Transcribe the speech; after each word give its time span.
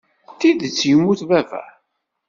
D 0.31 0.35
tidet 0.39 0.79
yemmut 0.89 1.21
baba? 1.29 1.61